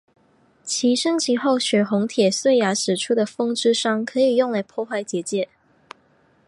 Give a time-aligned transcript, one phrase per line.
[0.63, 5.47] 其升级后血红铁碎牙使出的风之伤可以用来破坏结界。